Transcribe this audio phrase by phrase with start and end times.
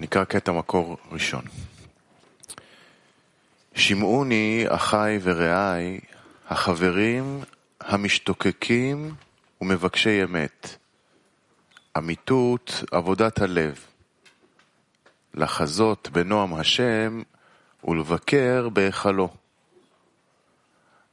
[0.00, 1.44] נקרא קטע מקור ראשון.
[3.74, 6.00] שמעוני אחיי ורעיי,
[6.48, 7.40] החברים
[7.80, 9.14] המשתוקקים
[9.60, 10.76] ומבקשי אמת,
[11.98, 13.78] אמיתות עבודת הלב,
[15.34, 17.22] לחזות בנועם השם
[17.84, 19.28] ולבקר בהיכלו.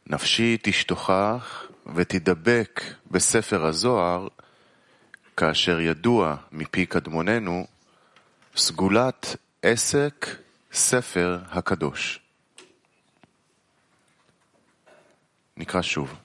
[0.07, 1.63] נפשי תשתוכח
[1.95, 4.27] ותדבק בספר הזוהר,
[5.37, 7.67] כאשר ידוע מפי קדמוננו,
[8.57, 10.25] סגולת עסק
[10.71, 12.19] ספר הקדוש.
[15.57, 16.15] נקרא שוב.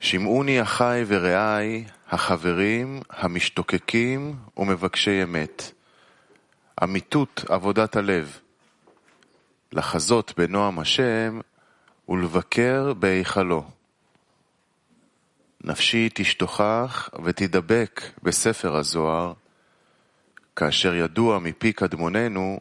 [0.00, 5.72] שמעוני אחיי ורעיי, החברים המשתוקקים ומבקשי אמת.
[6.82, 8.38] אמיתות עבודת הלב.
[9.72, 11.40] לחזות בנועם השם
[12.08, 13.64] ולבקר בהיכלו.
[15.64, 19.32] נפשי תשתוכח ותדבק בספר הזוהר,
[20.55, 22.59] כאשר ידוע מפי קדמוננו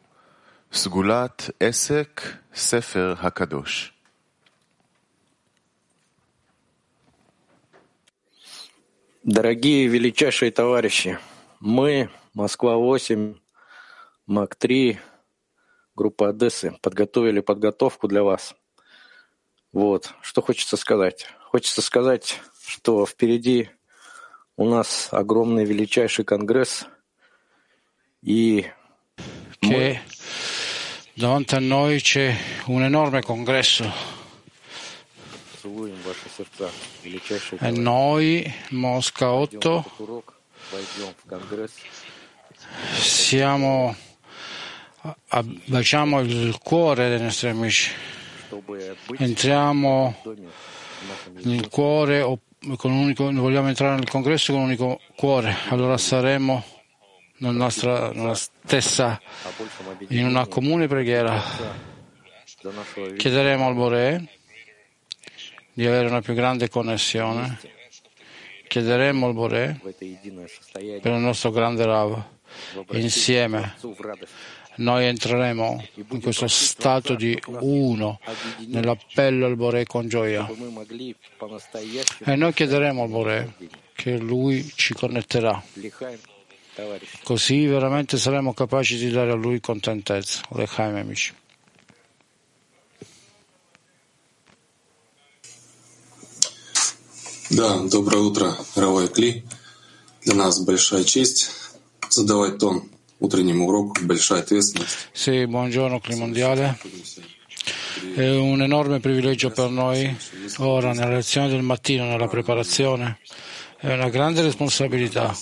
[0.73, 2.23] סגולת עסק
[2.55, 3.93] ספר הקדוש.
[9.27, 11.19] Дорогие величайшие товарищи,
[11.59, 13.37] мы, Москва-8,
[14.29, 14.99] МАК-3,
[15.97, 18.55] группа Одессы, подготовили подготовку для вас.
[19.73, 21.27] Вот, что хочется сказать.
[21.41, 23.69] Хочется сказать, что впереди
[24.57, 26.91] у нас огромный величайший конгресс, и
[29.58, 30.00] che
[31.16, 33.92] davanti a noi c'è un enorme congresso.
[37.60, 39.86] E noi, Mosca 8,
[42.94, 43.96] siamo,
[45.66, 47.92] baciamo il cuore dei nostri amici,
[49.18, 50.16] entriamo
[51.44, 52.22] nel cuore,
[52.76, 56.81] con unico, vogliamo entrare nel congresso con un unico cuore, allora saremo
[57.42, 59.22] nella nostra nella stessa,
[60.10, 61.42] in una comune preghiera.
[63.18, 64.28] Chiederemo al Bore
[65.74, 67.60] di avere una più grande connessione.
[68.68, 72.24] Chiederemo al Bore per il nostro grande Rav,
[72.92, 73.76] insieme
[74.76, 78.20] noi entreremo in questo stato di uno,
[78.68, 80.50] nell'appello al Bore con gioia.
[82.26, 83.54] E noi chiederemo al Bore
[83.94, 85.62] che lui ci connetterà.
[86.71, 87.19] Лихаем, товарищи.
[87.25, 90.43] Così veramente saremo capaci di dare a Lui contentezza.
[90.51, 91.33] Lechaim, amici.
[97.49, 99.45] Да, доброе утро, Равай Кли.
[100.25, 101.53] Для нас большая честь
[102.11, 102.91] задавать тон
[103.21, 105.09] утреннему уроку, большая ответственность.
[105.13, 106.77] Sì, buongiorno Climondiale.
[108.17, 110.15] È un enorme privilegio per noi
[110.59, 113.21] ora nella lezione del mattino, nella preparazione.
[113.79, 115.35] È una grande responsabilità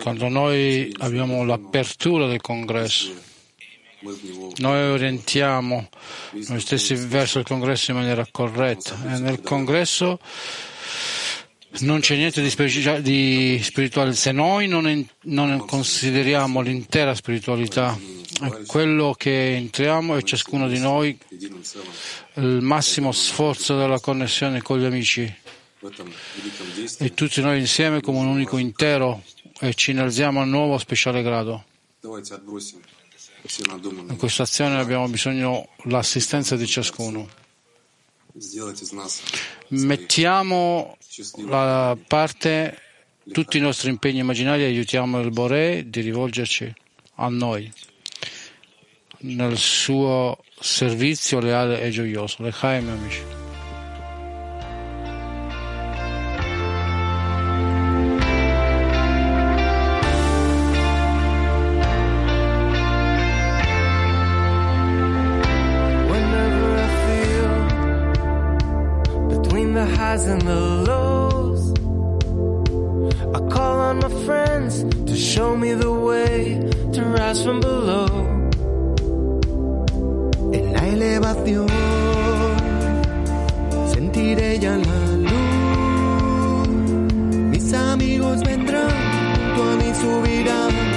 [0.00, 3.12] quando noi abbiamo l'apertura del congresso,
[4.58, 5.88] noi orientiamo
[6.46, 8.96] noi stessi verso il congresso in maniera corretta.
[9.14, 10.20] E nel congresso
[11.80, 17.96] non c'è niente di, spirituale se noi non, non consideriamo l'intera spiritualità
[18.40, 21.18] è quello che entriamo e ciascuno di noi
[22.34, 25.34] il massimo sforzo della connessione con gli amici.
[26.98, 29.22] E tutti noi insieme come un unico intero
[29.60, 31.64] e ci innalziamo a nuovo speciale grado.
[34.08, 37.28] In questa azione abbiamo bisogno dell'assistenza di ciascuno.
[39.68, 40.96] Mettiamo
[41.46, 42.78] da parte
[43.32, 46.72] tutti i nostri impegni immaginari e aiutiamo il Boré di rivolgerci
[47.16, 47.70] a noi
[49.20, 52.36] nel suo servizio leale e gioioso.
[52.38, 53.37] Le Lechaim, amici.
[70.08, 71.62] Highs and the lows,
[73.36, 76.36] I call on my friends to show me the way
[76.94, 78.08] to rise from below.
[80.56, 81.68] En la elevación
[83.94, 86.68] sentiré ya la luz.
[87.52, 88.94] Mis amigos vendrán,
[89.54, 90.87] tú a mí subirán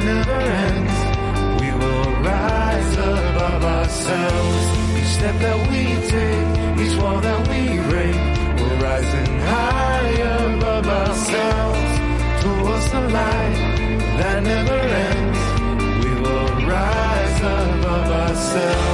[0.00, 0.96] never ends.
[1.60, 4.64] We will rise above ourselves.
[4.98, 5.82] Each step that we
[6.14, 6.48] take,
[6.82, 7.60] each wall that we
[7.90, 8.16] break,
[8.58, 11.92] we're rising higher above ourselves.
[12.42, 13.56] Towards the light
[14.18, 15.40] that never ends.
[16.04, 18.91] We will rise above ourselves.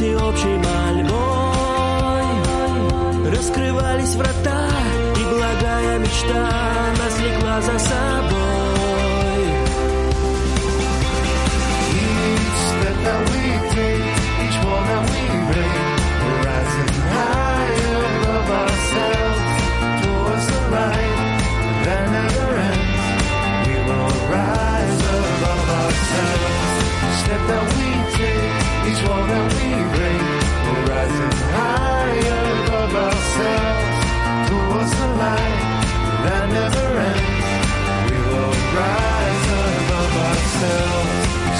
[0.00, 2.24] Всеобщей мольбой
[3.30, 4.68] Раскрывались врата
[5.14, 6.48] И благая мечта
[6.98, 8.10] Нас легла за собой
[27.50, 27.89] that we
[28.90, 30.22] each wall that we break,
[30.66, 33.98] we're rising higher above ourselves.
[34.50, 35.58] Towards the light
[36.26, 37.46] that never ends.
[38.10, 41.14] We will rise above ourselves.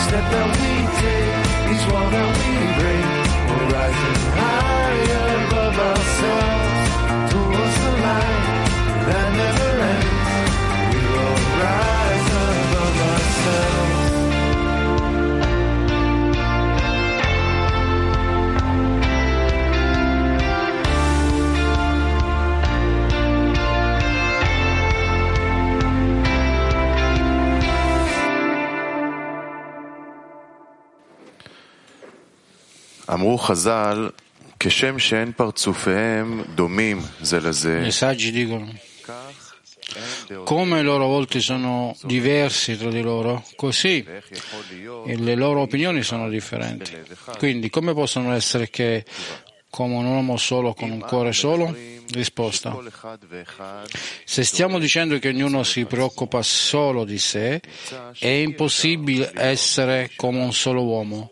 [0.05, 0.73] Step that we
[1.03, 1.35] take,
[1.71, 3.07] each wall that we break,
[3.47, 4.30] we're rising
[37.87, 38.71] I saggi dicono,
[40.45, 44.07] come i loro volti sono diversi tra di loro, così
[45.07, 46.97] le loro opinioni sono differenti.
[47.39, 49.05] Quindi come possono essere che
[49.71, 51.75] come un uomo solo con un cuore solo?
[52.11, 52.77] Risposta.
[54.25, 57.63] Se stiamo dicendo che ognuno si preoccupa solo di sé,
[58.19, 61.31] è impossibile essere come un solo uomo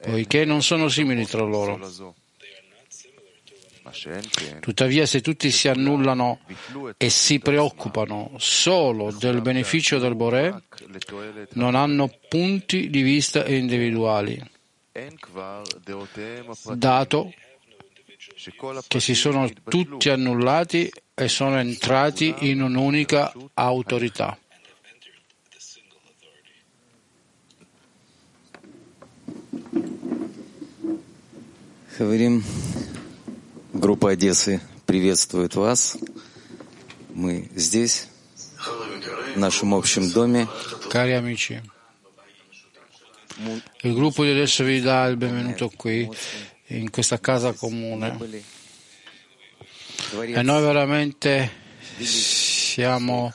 [0.00, 1.78] poiché non sono simili tra loro.
[4.60, 6.40] Tuttavia, se tutti si annullano
[6.96, 10.62] e si preoccupano solo del beneficio del Boré,
[11.54, 14.40] non hanno punti di vista individuali,
[16.74, 17.32] dato
[18.86, 24.38] che si sono tutti annullati e sono entrati in un'unica autorità.
[32.00, 32.42] Хаверим,
[33.74, 35.98] группа Одессы приветствует вас.
[37.10, 38.06] Мы здесь,
[39.34, 40.48] в нашем общем доме.
[40.90, 41.60] Cari amici,
[43.82, 46.08] il gruppo di adesso vi dà il benvenuto qui,
[46.68, 48.16] in questa casa comune.
[50.22, 51.50] E noi veramente
[52.70, 53.32] siamo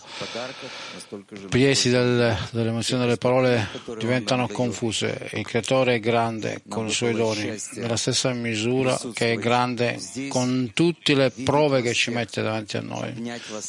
[1.50, 5.30] presi dal, dall'emozione delle parole, diventano confuse.
[5.34, 10.00] Il creatore è grande con i suoi doni, nella stessa misura che è grande
[10.30, 13.13] con tutte le prove che ci mette davanti a noi,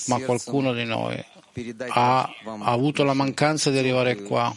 [0.06, 1.25] ma qualcuno di noi
[1.88, 2.30] ha,
[2.61, 4.54] avuto la mancanza di arrivare qua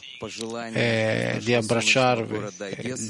[0.74, 2.40] e di abbracciarvi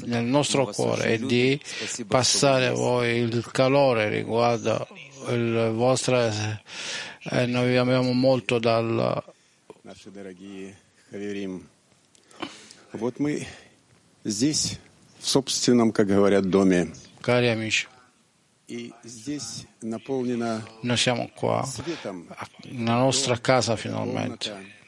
[0.04, 1.60] nel nostro cuore e di
[2.06, 4.86] passare a voi il calore riguardo
[5.28, 6.32] il vostro
[7.22, 9.22] eh, noi avevamo molto dal...
[17.20, 17.86] Cari amici,
[20.82, 21.68] noi siamo qua,
[22.68, 24.78] nella nostra casa finalmente.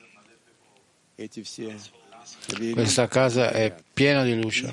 [2.72, 4.72] Questa casa è piena di luce.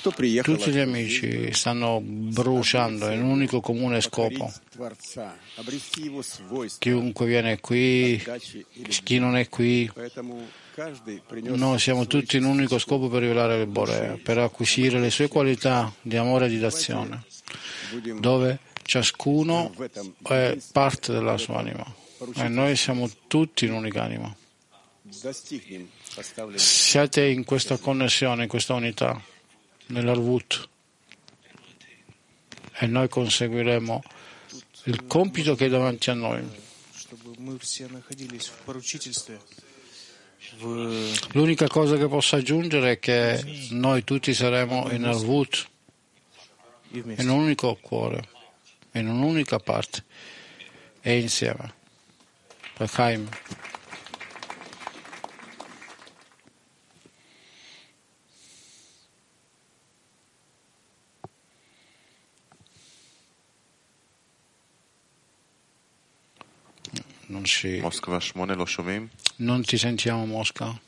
[0.00, 4.52] Tutti gli amici stanno bruciando in un unico comune scopo.
[6.78, 8.22] Chiunque viene qui,
[9.02, 9.90] chi non è qui,
[11.42, 15.28] noi siamo tutti in un unico scopo per rivelare il Bore, per acquisire le sue
[15.28, 17.24] qualità di amore e di d'azione,
[18.20, 19.74] dove ciascuno
[20.22, 21.84] è parte della sua anima
[22.34, 24.34] e noi siamo tutti in un'unica anima.
[26.54, 29.20] Siate in questa connessione, in questa unità
[29.86, 30.68] nell'Arvut
[32.78, 34.02] e noi conseguiremo
[34.84, 36.44] il compito che è davanti a noi.
[41.32, 45.68] L'unica cosa che posso aggiungere è che noi tutti saremo in Arvut,
[46.90, 48.28] in un unico cuore,
[48.92, 50.04] in un'unica parte
[51.00, 51.74] e insieme.
[52.76, 53.28] L'Achaim.
[69.36, 70.78] Non ci sentiamo Mosca?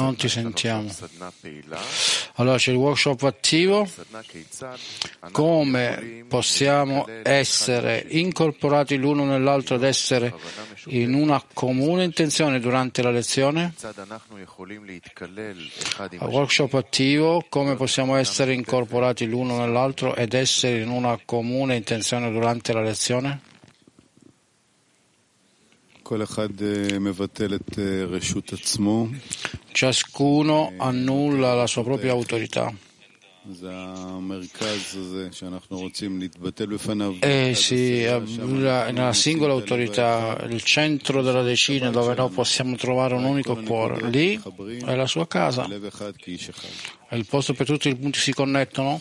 [0.00, 0.88] Non ti sentiamo.
[2.36, 3.88] Allora c'è il workshop attivo.
[5.32, 10.34] Come possiamo essere incorporati l'uno nell'altro ed essere
[10.86, 13.74] in una comune intenzione durante la lezione?
[16.10, 22.30] Il workshop attivo, come possiamo essere incorporati l'uno nell'altro ed essere in una comune intenzione
[22.30, 23.50] durante la lezione?
[29.72, 32.72] Ciascuno annulla la sua propria autorità.
[37.20, 38.22] Eh sì, eh,
[38.92, 44.40] nella singola autorità, il centro della decina dove noi possiamo trovare un unico cuore, lì
[44.84, 45.66] è la sua casa,
[47.08, 49.00] è il posto per tutti i punti si connettono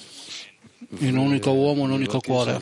[0.99, 2.59] in un unico uomo, un unico cuore.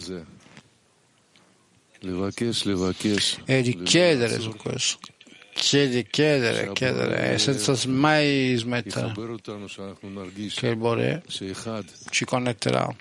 [3.46, 4.98] E di chiedere su questo.
[5.52, 9.12] Chiedi, chiedere, chiedere, e senza mai smettere.
[10.62, 11.22] Che il Bore
[12.10, 12.96] ci connetterà,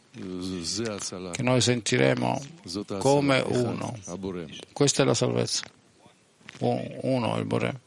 [1.30, 2.44] che noi sentiremo
[2.98, 3.96] come uno.
[4.72, 5.62] Questa è la salvezza.
[6.58, 7.80] Uno è il Bore.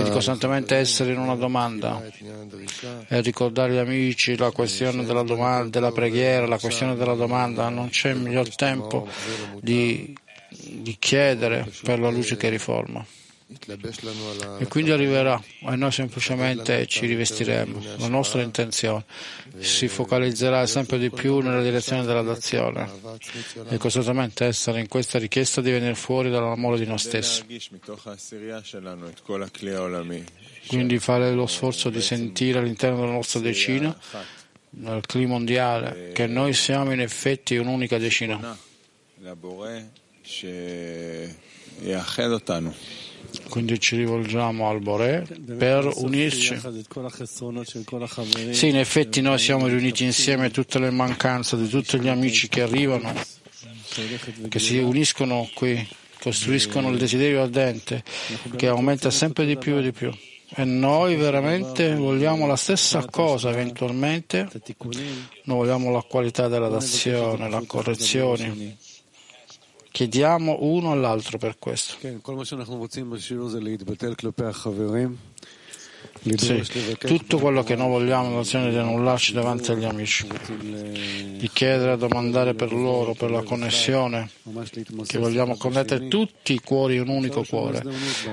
[0.00, 2.02] Quindi costantemente essere in una domanda.
[3.08, 7.88] E ricordare agli amici la questione della, domanda, della preghiera, la questione della domanda, non
[7.88, 9.06] c'è miglior tempo
[9.60, 10.14] di,
[10.48, 13.04] di chiedere per la luce che riforma.
[14.58, 17.80] E quindi arriverà e noi semplicemente ci rivestiremo.
[17.98, 19.04] La nostra intenzione
[19.60, 22.90] si focalizzerà sempre di più nella direzione dell'adazione
[23.68, 27.44] e costantemente essere in questa richiesta di venire fuori dall'amore di noi stessi.
[30.66, 33.96] Quindi fare lo sforzo di sentire all'interno della nostra decina,
[34.70, 38.58] nel clima mondiale, che noi siamo in effetti un'unica decina.
[41.82, 41.94] e
[43.48, 46.58] quindi ci rivolgiamo al Boré per unirci.
[48.52, 52.62] Sì, in effetti noi siamo riuniti insieme tutte le mancanze di tutti gli amici che
[52.62, 53.12] arrivano,
[54.48, 55.86] che si uniscono qui,
[56.20, 58.02] costruiscono il desiderio ardente
[58.56, 60.12] che aumenta sempre di più e di più.
[60.54, 64.48] E noi veramente vogliamo la stessa cosa eventualmente,
[65.44, 68.76] noi vogliamo la qualità della dazione, la correzione,
[69.96, 71.96] Chiediamo uno all'altro per questo.
[76.20, 76.62] Sì,
[76.98, 80.26] tutto quello che noi vogliamo è l'azione di annullarci davanti agli amici,
[81.38, 84.28] di chiedere e domandare per loro, per la connessione,
[85.06, 87.82] che vogliamo connettere tutti i cuori in un unico cuore,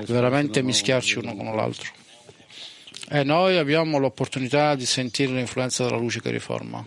[0.04, 1.90] veramente mischiarci uno con l'altro.
[3.08, 6.86] E noi abbiamo l'opportunità di sentire l'influenza della luce che riforma.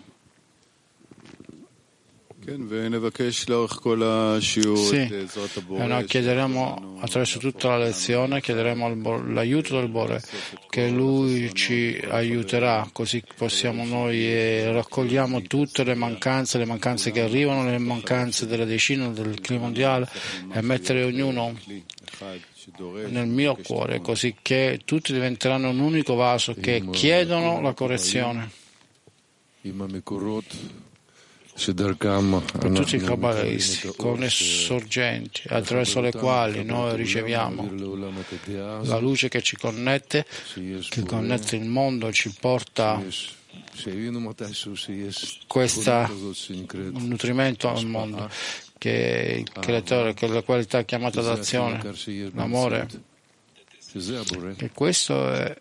[4.76, 5.26] Sì,
[5.86, 10.22] no, chiederemo attraverso tutta la lezione, chiederemo l'aiuto del Bore,
[10.70, 17.64] che lui ci aiuterà, così possiamo noi raccogliamo tutte le mancanze, le mancanze che arrivano,
[17.68, 20.08] le mancanze della decina, del clima mondiale
[20.52, 21.54] e mettere ognuno
[23.08, 28.50] nel mio cuore, così che tutti diventeranno un unico vaso che chiedono la correzione
[31.58, 37.68] tutti i kabbalisti le sorgenti attraverso le quali noi riceviamo
[38.84, 40.24] la luce che ci connette,
[40.88, 43.02] che connette il mondo, ci porta
[45.46, 46.08] questo
[46.92, 48.30] nutrimento al mondo,
[48.78, 51.80] che il creatore, che la qualità chiamata d'azione,
[52.34, 52.86] l'amore,
[54.56, 55.56] che questo è,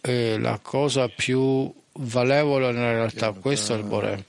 [0.00, 4.24] è la cosa più valevole nella realtà, questo è il Bore.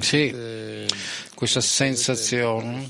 [0.00, 0.34] Sì,
[1.34, 2.88] questa sensazione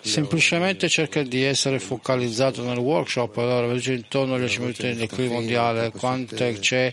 [0.00, 5.28] semplicemente cerca di essere focalizzato nel workshop, allora vedo intorno agli 10 minuti del qui
[5.28, 6.92] mondiale, quanto c'è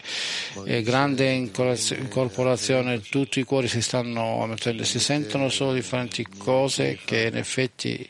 [0.65, 7.27] eh, grande incorporazione, tutti i cuori si stanno mettendo, si sentono solo differenti cose che
[7.27, 8.09] in effetti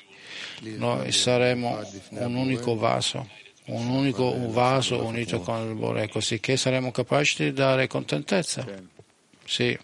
[0.62, 1.80] noi saremo
[2.10, 3.30] un unico vaso,
[3.66, 8.66] un unico vaso unito con il Bore, così che saremo capaci di dare contentezza.
[9.46, 9.78] Sì.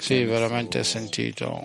[0.00, 1.64] Sì, veramente ho sentito,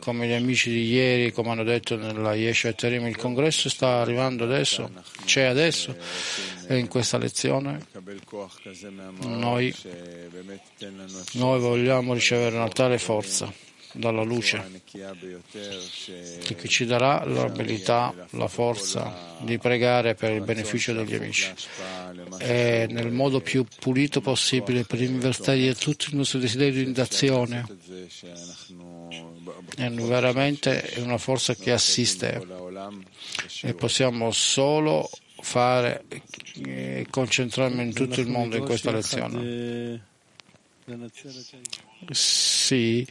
[0.00, 4.44] come gli amici di ieri, come hanno detto nella Yeshua Terim, il congresso sta arrivando
[4.44, 4.90] adesso,
[5.24, 5.96] c'è adesso,
[6.66, 7.86] e in questa lezione.
[9.22, 9.74] Noi,
[11.32, 13.52] noi vogliamo ricevere una tale forza
[13.96, 21.14] dalla luce e che ci darà l'abilità, la forza di pregare per il beneficio degli
[21.14, 21.52] amici
[22.38, 27.64] e nel modo più pulito possibile per invertire tutto il nostro desiderio di azione.
[29.76, 32.46] È veramente una forza che assiste
[33.62, 35.08] e possiamo solo
[35.40, 36.04] fare
[36.64, 40.14] e concentrarmi in tutto il mondo in questa lezione.
[42.10, 43.06] Sì,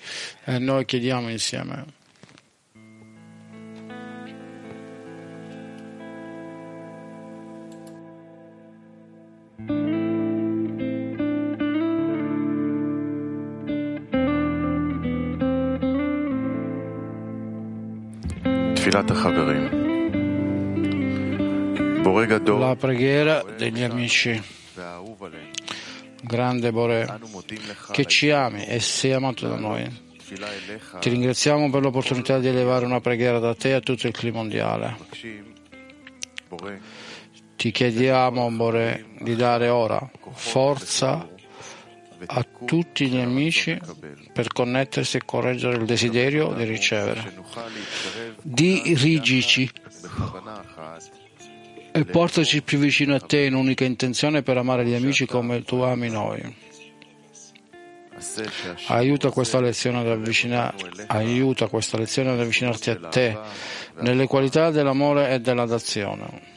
[0.45, 1.85] eh, noi chiediamo insieme.
[22.57, 24.41] La preghiera degli amici
[26.25, 27.19] grande Bore,
[27.91, 30.03] che ci ami e sei amato da noi.
[30.99, 34.97] Ti ringraziamo per l'opportunità di elevare una preghiera da te a tutto il clima mondiale.
[37.55, 41.27] Ti chiediamo, Bore, di dare ora forza
[42.27, 43.79] a tutti gli amici
[44.33, 47.33] per connettersi e correggere il desiderio di ricevere.
[48.41, 49.69] Dirigici
[51.95, 55.77] e portaci più vicino a te in unica intenzione per amare gli amici come tu
[55.77, 56.55] ami noi.
[58.87, 60.73] Aiuta questa lezione ad, avvicina...
[61.07, 63.37] Aiuta questa lezione ad avvicinarti a te
[64.01, 66.54] nelle qualità dell'amore e della dazione.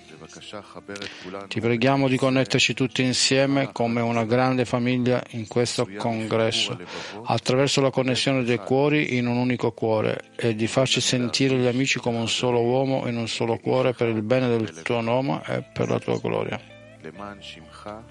[1.48, 6.78] Ti preghiamo di connetterci tutti insieme come una grande famiglia in questo congresso,
[7.24, 11.98] attraverso la connessione dei cuori in un unico cuore e di farci sentire gli amici
[11.98, 15.62] come un solo uomo in un solo cuore per il bene del tuo nome e
[15.72, 16.60] per la tua gloria.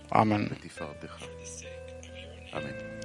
[0.09, 0.57] Amen.
[2.51, 2.95] Amen.